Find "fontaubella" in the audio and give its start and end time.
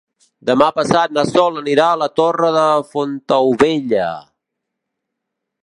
2.95-4.09